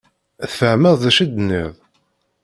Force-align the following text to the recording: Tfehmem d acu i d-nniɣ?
Tfehmem 0.51 0.95
d 1.01 1.03
acu 1.09 1.21
i 1.23 1.25
d-nniɣ? 1.31 1.71